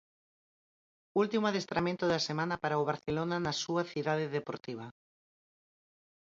Último 1.21 1.45
adestramento 1.47 2.03
da 2.07 2.25
semana 2.29 2.55
para 2.63 2.81
o 2.81 2.87
Barcelona 2.91 3.37
na 3.45 3.53
súa 3.61 3.83
Cidade 3.91 4.25
Deportiva. 4.37 4.85